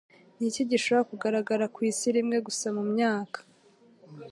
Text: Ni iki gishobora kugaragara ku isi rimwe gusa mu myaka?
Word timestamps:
Ni 0.37 0.45
iki 0.49 0.63
gishobora 0.71 1.07
kugaragara 1.09 1.65
ku 1.73 1.79
isi 1.89 2.07
rimwe 2.15 2.37
gusa 2.47 2.67
mu 2.77 2.83
myaka? 2.93 3.39